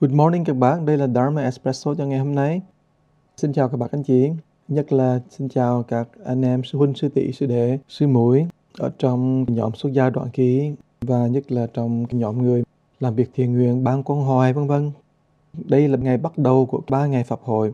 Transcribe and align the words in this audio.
Good 0.00 0.12
morning 0.12 0.44
các 0.44 0.56
bạn, 0.56 0.86
đây 0.86 0.98
là 0.98 1.06
Dharma 1.06 1.42
Espresso 1.42 1.94
cho 1.94 2.06
ngày 2.06 2.18
hôm 2.18 2.34
nay. 2.34 2.60
Xin 3.36 3.52
chào 3.52 3.68
các 3.68 3.76
bạn 3.76 3.88
anh 3.92 4.02
chị, 4.02 4.30
nhất 4.68 4.92
là 4.92 5.20
xin 5.30 5.48
chào 5.48 5.82
các 5.82 6.08
anh 6.24 6.42
em 6.42 6.64
sư 6.64 6.78
huynh, 6.78 6.94
sư 6.94 7.08
tỷ, 7.08 7.32
sư 7.32 7.46
đệ, 7.46 7.78
sư 7.88 8.06
muội 8.06 8.46
ở 8.78 8.90
trong 8.98 9.44
nhóm 9.48 9.74
xuất 9.74 9.92
gia 9.92 10.10
đoạn 10.10 10.28
ký 10.32 10.72
và 11.00 11.26
nhất 11.26 11.52
là 11.52 11.66
trong 11.74 12.04
nhóm 12.10 12.42
người 12.42 12.62
làm 13.00 13.14
việc 13.14 13.30
thiền 13.34 13.52
nguyện, 13.52 13.84
ban 13.84 14.02
quan 14.02 14.20
hoài 14.20 14.52
vân 14.52 14.66
vân. 14.66 14.90
Đây 15.52 15.88
là 15.88 15.98
ngày 15.98 16.18
bắt 16.18 16.38
đầu 16.38 16.66
của 16.66 16.80
ba 16.90 17.06
ngày 17.06 17.24
Pháp 17.24 17.40
hội 17.42 17.72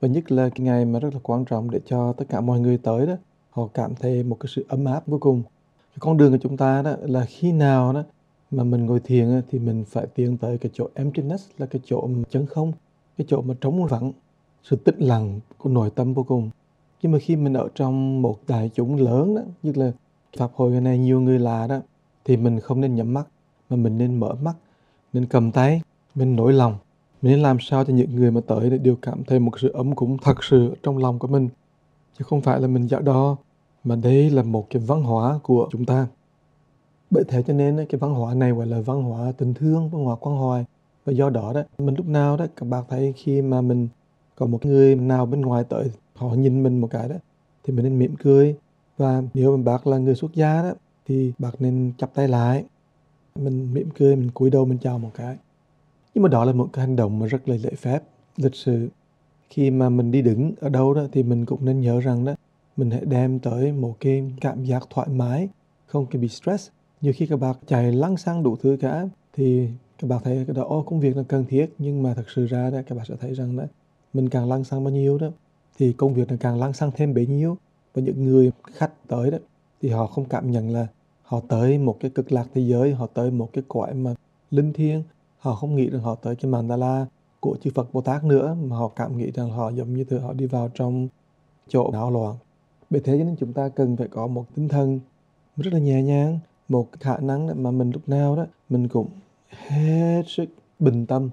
và 0.00 0.08
nhất 0.08 0.32
là 0.32 0.48
cái 0.48 0.66
ngày 0.66 0.84
mà 0.84 0.98
rất 0.98 1.14
là 1.14 1.20
quan 1.22 1.44
trọng 1.44 1.70
để 1.70 1.80
cho 1.86 2.12
tất 2.12 2.24
cả 2.28 2.40
mọi 2.40 2.60
người 2.60 2.78
tới 2.78 3.06
đó 3.06 3.14
họ 3.50 3.68
cảm 3.74 3.94
thấy 3.94 4.22
một 4.22 4.36
cái 4.40 4.48
sự 4.56 4.64
ấm 4.68 4.84
áp 4.84 5.06
vô 5.06 5.18
cùng. 5.20 5.42
Cái 5.90 5.98
con 6.00 6.16
đường 6.16 6.32
của 6.32 6.38
chúng 6.42 6.56
ta 6.56 6.82
đó 6.82 6.96
là 7.00 7.24
khi 7.24 7.52
nào 7.52 7.92
đó 7.92 8.02
mà 8.52 8.64
mình 8.64 8.86
ngồi 8.86 9.00
thiền 9.00 9.42
thì 9.50 9.58
mình 9.58 9.84
phải 9.88 10.06
tiến 10.06 10.36
tới 10.36 10.58
cái 10.58 10.72
chỗ 10.74 10.88
emptiness, 10.94 11.50
là 11.58 11.66
cái 11.66 11.82
chỗ 11.84 12.08
chân 12.30 12.46
không, 12.46 12.72
cái 13.18 13.24
chỗ 13.28 13.42
mà 13.42 13.54
trống 13.60 13.86
vắng, 13.86 14.12
sự 14.62 14.76
tĩnh 14.76 14.98
lặng 14.98 15.40
của 15.58 15.70
nội 15.70 15.90
tâm 15.90 16.14
vô 16.14 16.22
cùng. 16.22 16.50
Nhưng 17.02 17.12
mà 17.12 17.18
khi 17.18 17.36
mình 17.36 17.52
ở 17.52 17.68
trong 17.74 18.22
một 18.22 18.38
đại 18.48 18.70
chúng 18.74 18.96
lớn 18.96 19.34
đó, 19.34 19.42
như 19.62 19.72
là 19.76 19.92
pháp 20.38 20.50
hội 20.54 20.70
này 20.70 20.98
nhiều 20.98 21.20
người 21.20 21.38
lạ 21.38 21.66
đó, 21.66 21.80
thì 22.24 22.36
mình 22.36 22.60
không 22.60 22.80
nên 22.80 22.94
nhắm 22.94 23.14
mắt, 23.14 23.24
mà 23.70 23.76
mình 23.76 23.98
nên 23.98 24.20
mở 24.20 24.34
mắt, 24.42 24.54
nên 25.12 25.26
cầm 25.26 25.52
tay, 25.52 25.82
mình 26.14 26.36
nổi 26.36 26.52
lòng. 26.52 26.76
Mình 27.22 27.32
nên 27.32 27.42
làm 27.42 27.56
sao 27.60 27.84
cho 27.84 27.92
những 27.92 28.16
người 28.16 28.30
mà 28.30 28.40
tới 28.46 28.70
để 28.70 28.78
đều 28.78 28.96
cảm 29.02 29.24
thấy 29.24 29.38
một 29.38 29.60
sự 29.60 29.68
ấm 29.72 29.94
cúng 29.94 30.16
thật 30.22 30.44
sự 30.44 30.74
trong 30.82 30.98
lòng 30.98 31.18
của 31.18 31.28
mình. 31.28 31.48
Chứ 32.18 32.24
không 32.28 32.40
phải 32.40 32.60
là 32.60 32.66
mình 32.66 32.86
dạo 32.86 33.00
đo 33.00 33.36
mà 33.84 33.96
đây 33.96 34.30
là 34.30 34.42
một 34.42 34.66
cái 34.70 34.82
văn 34.86 35.02
hóa 35.02 35.38
của 35.42 35.68
chúng 35.72 35.84
ta 35.84 36.06
bởi 37.12 37.24
thế 37.28 37.42
cho 37.46 37.52
nên 37.52 37.86
cái 37.88 37.98
văn 37.98 38.14
hóa 38.14 38.34
này 38.34 38.50
gọi 38.52 38.66
là 38.66 38.80
văn 38.80 39.02
hóa 39.02 39.32
tình 39.38 39.54
thương, 39.54 39.88
văn 39.90 40.04
hóa 40.04 40.16
quan 40.16 40.36
hoài. 40.36 40.64
Và 41.04 41.12
do 41.12 41.30
đó 41.30 41.52
đó, 41.52 41.62
mình 41.78 41.94
lúc 41.94 42.06
nào 42.06 42.36
đó, 42.36 42.46
các 42.56 42.68
bạn 42.68 42.84
thấy 42.88 43.12
khi 43.16 43.42
mà 43.42 43.60
mình 43.60 43.88
có 44.36 44.46
một 44.46 44.66
người 44.66 44.96
nào 44.96 45.26
bên 45.26 45.40
ngoài 45.40 45.64
tới, 45.68 45.90
họ 46.14 46.28
nhìn 46.28 46.62
mình 46.62 46.78
một 46.80 46.88
cái 46.90 47.08
đó, 47.08 47.16
thì 47.64 47.72
mình 47.72 47.84
nên 47.84 47.98
mỉm 47.98 48.14
cười. 48.16 48.56
Và 48.96 49.22
nếu 49.34 49.56
mà 49.56 49.62
bác 49.62 49.86
là 49.86 49.98
người 49.98 50.14
xuất 50.14 50.34
gia 50.34 50.62
đó, 50.62 50.72
thì 51.06 51.32
bác 51.38 51.50
nên 51.62 51.92
chắp 51.98 52.14
tay 52.14 52.28
lại. 52.28 52.64
Mình 53.34 53.74
mỉm 53.74 53.88
cười, 53.98 54.16
mình 54.16 54.30
cúi 54.30 54.50
đầu, 54.50 54.64
mình 54.64 54.78
chào 54.78 54.98
một 54.98 55.10
cái. 55.14 55.36
Nhưng 56.14 56.22
mà 56.22 56.28
đó 56.28 56.44
là 56.44 56.52
một 56.52 56.68
cái 56.72 56.86
hành 56.86 56.96
động 56.96 57.18
mà 57.18 57.26
rất 57.26 57.48
là 57.48 57.56
lễ 57.62 57.70
phép, 57.78 58.02
lịch 58.36 58.54
sự. 58.54 58.88
Khi 59.50 59.70
mà 59.70 59.88
mình 59.88 60.10
đi 60.10 60.22
đứng 60.22 60.52
ở 60.60 60.68
đâu 60.68 60.94
đó, 60.94 61.02
thì 61.12 61.22
mình 61.22 61.46
cũng 61.46 61.64
nên 61.64 61.80
nhớ 61.80 62.00
rằng 62.00 62.24
đó, 62.24 62.34
mình 62.76 62.90
hãy 62.90 63.04
đem 63.04 63.38
tới 63.38 63.72
một 63.72 63.96
cái 64.00 64.32
cảm 64.40 64.64
giác 64.64 64.82
thoải 64.90 65.08
mái, 65.08 65.48
không 65.86 66.06
cái 66.06 66.22
bị 66.22 66.28
stress 66.28 66.70
nhiều 67.02 67.12
khi 67.16 67.26
các 67.26 67.36
bạn 67.36 67.56
chạy 67.66 67.92
lăng 67.92 68.16
xăng 68.16 68.42
đủ 68.42 68.56
thứ 68.62 68.76
cả, 68.80 69.08
thì 69.32 69.68
các 69.98 70.08
bạn 70.08 70.20
thấy 70.24 70.44
cái 70.46 70.56
đó 70.56 70.82
công 70.86 71.00
việc 71.00 71.16
là 71.16 71.22
cần 71.28 71.44
thiết, 71.48 71.74
nhưng 71.78 72.02
mà 72.02 72.14
thật 72.14 72.24
sự 72.34 72.46
ra 72.46 72.70
đó, 72.70 72.78
các 72.86 72.94
bạn 72.98 73.06
sẽ 73.08 73.14
thấy 73.20 73.34
rằng 73.34 73.56
đó, 73.56 73.64
mình 74.12 74.28
càng 74.28 74.48
lăng 74.48 74.64
xăng 74.64 74.84
bao 74.84 74.92
nhiêu 74.92 75.18
đó, 75.18 75.28
thì 75.78 75.92
công 75.92 76.14
việc 76.14 76.30
là 76.30 76.36
càng 76.40 76.60
lăng 76.60 76.72
xăng 76.72 76.90
thêm 76.96 77.14
bấy 77.14 77.26
nhiêu. 77.26 77.56
Và 77.94 78.02
những 78.02 78.24
người 78.24 78.52
khách 78.72 79.08
tới 79.08 79.30
đó, 79.30 79.38
thì 79.82 79.88
họ 79.88 80.06
không 80.06 80.24
cảm 80.24 80.50
nhận 80.50 80.70
là 80.70 80.86
họ 81.22 81.40
tới 81.48 81.78
một 81.78 81.96
cái 82.00 82.10
cực 82.10 82.32
lạc 82.32 82.46
thế 82.54 82.62
giới, 82.62 82.94
họ 82.94 83.06
tới 83.06 83.30
một 83.30 83.48
cái 83.52 83.64
cõi 83.68 83.94
mà 83.94 84.14
linh 84.50 84.72
thiêng. 84.72 85.02
Họ 85.38 85.54
không 85.54 85.76
nghĩ 85.76 85.90
rằng 85.90 86.02
họ 86.02 86.14
tới 86.14 86.36
cái 86.36 86.50
mandala 86.50 87.06
của 87.40 87.56
chư 87.62 87.70
Phật 87.74 87.92
Bồ 87.92 88.00
Tát 88.00 88.24
nữa, 88.24 88.56
mà 88.64 88.76
họ 88.76 88.88
cảm 88.88 89.18
nghĩ 89.18 89.30
rằng 89.30 89.50
họ 89.50 89.70
giống 89.70 89.94
như 89.94 90.04
thế 90.04 90.18
họ 90.18 90.32
đi 90.32 90.46
vào 90.46 90.70
trong 90.74 91.08
chỗ 91.68 91.90
não 91.92 92.10
loạn. 92.10 92.36
Bởi 92.90 93.00
thế 93.04 93.18
cho 93.18 93.24
nên 93.24 93.36
chúng 93.36 93.52
ta 93.52 93.68
cần 93.68 93.96
phải 93.96 94.08
có 94.08 94.26
một 94.26 94.44
tinh 94.54 94.68
thần 94.68 95.00
rất 95.56 95.72
là 95.72 95.78
nhẹ 95.78 96.02
nhàng 96.02 96.38
một 96.72 96.88
khả 97.00 97.16
năng 97.18 97.62
mà 97.62 97.70
mình 97.70 97.90
lúc 97.90 98.08
nào 98.08 98.36
đó 98.36 98.46
mình 98.68 98.88
cũng 98.88 99.08
hết 99.50 100.22
sức 100.26 100.46
bình 100.78 101.06
tâm. 101.06 101.30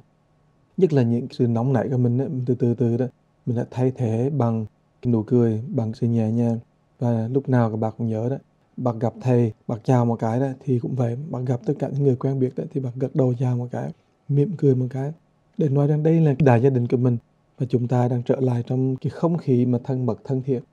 Nhất 0.77 0.93
là 0.93 1.01
những 1.01 1.27
sự 1.31 1.47
nóng 1.47 1.73
nảy 1.73 1.89
của 1.89 1.97
mình 1.97 2.17
đó, 2.17 2.25
từ 2.45 2.55
từ 2.55 2.73
từ 2.73 2.97
đó 2.97 3.05
mình 3.45 3.57
đã 3.57 3.65
thay 3.71 3.91
thế 3.97 4.29
bằng 4.29 4.65
nụ 5.05 5.23
cười 5.23 5.63
bằng 5.67 5.93
sự 5.93 6.07
nhẹ 6.07 6.31
nhàng. 6.31 6.59
Và 6.99 7.27
lúc 7.27 7.49
nào 7.49 7.69
các 7.69 7.77
bạn 7.77 7.93
cũng 7.97 8.07
nhớ 8.07 8.29
đó 8.29 8.37
bạn 8.77 8.99
gặp 8.99 9.13
thầy 9.21 9.53
bạn 9.67 9.79
chào 9.83 10.05
một 10.05 10.15
cái 10.19 10.39
đó 10.39 10.47
thì 10.65 10.79
cũng 10.79 10.95
vậy. 10.95 11.17
Bạn 11.29 11.45
gặp 11.45 11.59
tất 11.65 11.73
cả 11.79 11.89
những 11.93 12.03
người 12.03 12.15
quen 12.15 12.39
biết 12.39 12.55
đó 12.55 12.63
thì 12.73 12.81
bạn 12.81 12.93
gật 12.95 13.15
đầu 13.15 13.33
chào 13.39 13.57
một 13.57 13.67
cái 13.71 13.91
mỉm 14.29 14.51
cười 14.57 14.75
một 14.75 14.85
cái. 14.89 15.11
Để 15.57 15.69
nói 15.69 15.87
rằng 15.87 16.03
đây 16.03 16.21
là 16.21 16.35
đại 16.39 16.61
gia 16.61 16.69
đình 16.69 16.87
của 16.87 16.97
mình 16.97 17.17
và 17.57 17.65
chúng 17.69 17.87
ta 17.87 18.07
đang 18.07 18.23
trở 18.23 18.39
lại 18.39 18.63
trong 18.67 18.95
cái 18.95 19.09
không 19.09 19.37
khí 19.37 19.65
mà 19.65 19.79
thân 19.83 20.05
mật 20.05 20.19
thân 20.23 20.41
thiện. 20.41 20.63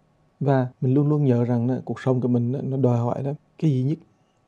Và 0.40 0.68
mình 0.80 0.94
luôn 0.94 1.08
luôn 1.08 1.24
nhớ 1.24 1.44
rằng 1.44 1.66
đó, 1.66 1.74
cuộc 1.84 2.00
sống 2.00 2.20
của 2.20 2.28
mình 2.28 2.52
đó, 2.52 2.60
nó 2.62 2.76
đòi 2.76 2.98
hỏi 2.98 3.22
đó 3.22 3.32
cái 3.58 3.70
gì 3.70 3.82
nhất 3.82 3.98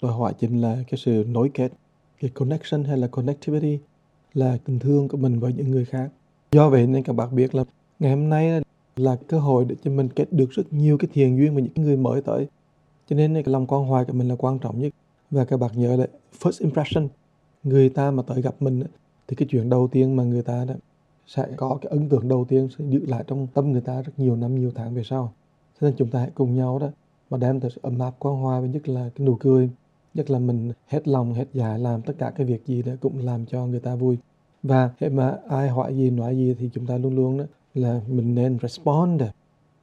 đòi 0.03 0.13
hỏi 0.13 0.35
chính 0.39 0.61
là 0.61 0.83
cái 0.91 0.99
sự 0.99 1.25
nối 1.29 1.51
kết, 1.55 1.73
cái 2.21 2.31
connection 2.35 2.85
hay 2.85 2.99
là 2.99 3.07
connectivity 3.07 3.79
là 4.35 4.59
tình 4.65 4.79
thương 4.79 5.09
của 5.09 5.17
mình 5.17 5.39
với 5.39 5.53
những 5.53 5.71
người 5.71 5.85
khác. 5.85 6.11
Do 6.53 6.71
vậy 6.71 6.87
nên 6.87 7.03
các 7.03 7.13
bạn 7.13 7.37
biết 7.37 7.55
là 7.55 7.65
ngày 7.99 8.11
hôm 8.11 8.29
nay 8.29 8.63
là 8.97 9.17
cơ 9.29 9.39
hội 9.39 9.65
để 9.65 9.77
cho 9.85 9.91
mình 9.91 10.09
kết 10.09 10.33
được 10.33 10.51
rất 10.51 10.73
nhiều 10.73 10.99
cái 10.99 11.09
thiền 11.13 11.37
duyên 11.37 11.55
với 11.55 11.63
những 11.63 11.87
người 11.87 11.97
mới 11.97 12.23
tới. 12.23 12.47
Cho 13.09 13.17
nên 13.17 13.35
cái 13.35 13.53
lòng 13.53 13.67
quan 13.67 13.85
hoài 13.85 14.05
của 14.05 14.13
mình 14.13 14.29
là 14.29 14.37
quan 14.39 14.59
trọng 14.59 14.81
nhất. 14.81 14.93
Và 15.31 15.45
các 15.45 15.57
bạn 15.57 15.71
nhớ 15.75 15.97
là 15.97 16.07
first 16.41 16.65
impression, 16.65 17.09
người 17.63 17.89
ta 17.89 18.11
mà 18.11 18.23
tới 18.23 18.43
gặp 18.43 18.55
mình 18.61 18.83
thì 19.29 19.37
cái 19.37 19.49
chuyện 19.51 19.71
đầu 19.71 19.89
tiên 19.89 20.17
mà 20.17 20.25
người 20.25 20.43
ta 20.43 20.65
đó 20.65 20.75
sẽ 21.27 21.47
có 21.57 21.79
cái 21.81 21.91
ấn 21.91 22.09
tượng 22.09 22.29
đầu 22.29 22.45
tiên 22.49 22.69
sẽ 22.79 22.85
giữ 22.89 23.07
lại 23.07 23.25
trong 23.27 23.47
tâm 23.55 23.73
người 23.73 23.81
ta 23.81 24.03
rất 24.03 24.13
nhiều 24.17 24.37
năm, 24.37 24.61
nhiều 24.61 24.71
tháng 24.75 24.95
về 24.95 25.03
sau. 25.05 25.33
Cho 25.81 25.87
nên 25.87 25.95
chúng 25.99 26.11
ta 26.11 26.19
hãy 26.19 26.31
cùng 26.35 26.57
nhau 26.57 26.79
đó 26.79 26.89
mà 27.31 27.39
đem 27.39 27.61
tới 27.61 27.71
sự 27.75 27.81
ấm 27.83 27.99
áp, 27.99 28.15
quan 28.19 28.37
hoài 28.37 28.61
và 28.61 28.67
nhất 28.67 28.89
là 28.89 29.11
cái 29.15 29.27
nụ 29.27 29.37
cười 29.41 29.71
nhất 30.15 30.31
là 30.31 30.39
mình 30.39 30.73
hết 30.87 31.09
lòng 31.09 31.35
hết 31.35 31.47
dạ 31.55 31.77
làm 31.77 32.03
tất 32.03 32.15
cả 32.19 32.31
cái 32.31 32.47
việc 32.47 32.67
gì 32.67 32.83
đó 32.83 32.93
cũng 33.01 33.19
làm 33.19 33.47
cho 33.47 33.67
người 33.67 33.81
ta 33.81 33.95
vui. 33.95 34.17
Và 34.63 34.91
hệ 34.99 35.09
mà 35.09 35.37
ai 35.49 35.69
hỏi 35.69 35.97
gì 35.97 36.11
nói 36.11 36.37
gì 36.37 36.55
thì 36.59 36.71
chúng 36.73 36.87
ta 36.87 36.99
luôn 36.99 37.17
luôn 37.17 37.39
đó 37.39 37.45
là 37.75 38.01
mình 38.09 38.35
nên 38.35 38.59
respond 38.63 39.23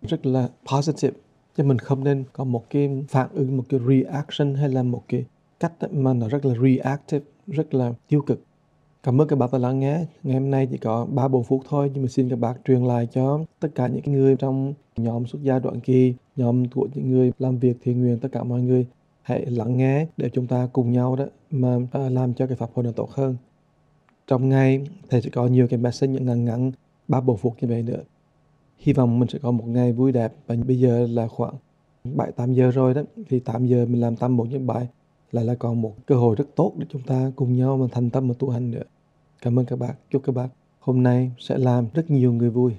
rất 0.02 0.26
là 0.26 0.50
positive. 0.74 1.18
Chứ 1.58 1.64
mình 1.64 1.80
không 1.80 2.04
nên 2.04 2.24
có 2.34 2.44
một 2.44 2.70
cái 2.70 3.04
phản 3.10 3.30
ứng 3.34 3.58
một 3.58 3.64
cái 3.70 3.80
reaction 3.88 4.56
hay 4.56 4.70
là 4.70 4.84
một 4.84 5.04
cái 5.08 5.26
cách 5.60 5.74
mà 5.92 6.14
nó 6.14 6.28
rất 6.28 6.46
là 6.46 6.54
reactive 6.64 7.26
rất 7.48 7.74
là 7.74 7.94
tiêu 8.08 8.22
cực. 8.22 8.42
Cảm 9.04 9.22
ơn 9.22 9.28
các 9.28 9.36
bạn 9.36 9.50
đã 9.52 9.58
lắng 9.58 9.80
nghe. 9.80 10.06
Ngày 10.24 10.34
hôm 10.34 10.52
nay 10.52 10.68
chỉ 10.72 10.78
có 10.78 11.06
3 11.06 11.28
4 11.28 11.44
phút 11.44 11.62
thôi 11.70 11.92
nhưng 11.94 12.04
mà 12.04 12.10
xin 12.10 12.30
các 12.30 12.40
bạn 12.40 12.56
truyền 12.66 12.84
lại 12.84 13.08
cho 13.12 13.40
tất 13.60 13.70
cả 13.76 13.88
những 13.88 14.14
người 14.14 14.36
trong 14.36 14.74
nhóm 14.98 15.26
xuất 15.26 15.44
gia 15.44 15.60
đoạn 15.60 15.80
kỳ, 15.80 16.14
nhóm 16.36 16.68
của 16.70 16.88
những 16.94 17.12
người 17.12 17.32
làm 17.40 17.58
việc 17.58 17.78
thiện 17.84 18.02
nguyện 18.02 18.20
tất 18.20 18.30
cả 18.32 18.44
mọi 18.44 18.62
người 18.62 18.86
hãy 19.26 19.46
lắng 19.46 19.78
nghe 19.78 20.08
để 20.18 20.30
chúng 20.34 20.48
ta 20.48 20.68
cùng 20.74 20.92
nhau 20.92 21.16
đó 21.16 21.26
mà 21.52 21.78
à, 21.92 22.10
làm 22.10 22.34
cho 22.34 22.48
cái 22.48 22.56
pháp 22.56 22.70
hội 22.74 22.86
nó 22.86 22.92
tốt 22.92 23.10
hơn. 23.12 23.36
Trong 24.28 24.50
ngày 24.50 24.88
thầy 25.10 25.22
sẽ 25.22 25.30
có 25.30 25.48
nhiều 25.48 25.68
cái 25.68 25.80
message, 25.80 26.14
những 26.14 26.26
ngắn 26.26 26.46
ngắn, 26.46 26.72
ba 27.08 27.22
bốn 27.22 27.38
phút 27.38 27.56
như 27.62 27.68
vậy 27.68 27.84
nữa. 27.84 28.04
Hy 28.78 28.94
vọng 28.94 29.20
mình 29.20 29.30
sẽ 29.30 29.40
có 29.40 29.52
một 29.52 29.68
ngày 29.68 29.94
vui 29.94 30.12
đẹp. 30.12 30.34
Và 30.48 30.56
bây 30.68 30.80
giờ 30.80 31.08
là 31.10 31.28
khoảng 31.28 31.54
7 32.04 32.32
8 32.32 32.54
giờ 32.54 32.72
rồi 32.72 32.94
đó. 32.94 33.02
Thì 33.30 33.40
8 33.40 33.66
giờ 33.66 33.86
mình 33.86 34.02
làm 34.02 34.16
tâm 34.16 34.38
một 34.38 34.48
những 34.50 34.68
bài 34.68 34.88
lại 35.32 35.46
là 35.46 35.56
còn 35.56 35.82
một 35.82 35.96
cơ 36.06 36.16
hội 36.16 36.36
rất 36.36 36.46
tốt 36.56 36.74
để 36.78 36.86
chúng 36.90 37.02
ta 37.02 37.32
cùng 37.36 37.56
nhau 37.56 37.78
mà 37.78 37.86
thành 37.92 38.10
tâm 38.10 38.28
mà 38.28 38.34
tu 38.40 38.50
hành 38.50 38.72
nữa. 38.72 38.84
Cảm 39.42 39.60
ơn 39.60 39.66
các 39.66 39.80
bạn 39.80 39.96
chúc 40.10 40.24
các 40.26 40.36
bạn 40.36 40.50
hôm 40.80 41.04
nay 41.04 41.32
sẽ 41.40 41.58
làm 41.58 41.88
rất 41.94 42.12
nhiều 42.12 42.34
người 42.34 42.50
vui. 42.50 42.74